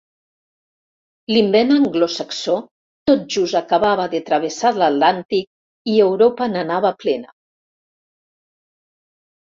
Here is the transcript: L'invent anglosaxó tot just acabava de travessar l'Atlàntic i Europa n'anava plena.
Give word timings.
L'invent 1.33 1.73
anglosaxó 1.75 2.55
tot 3.11 3.27
just 3.35 3.59
acabava 3.61 4.07
de 4.15 4.21
travessar 4.31 4.71
l'Atlàntic 4.79 5.47
i 5.97 6.01
Europa 6.09 6.49
n'anava 6.55 6.95
plena. 7.05 7.33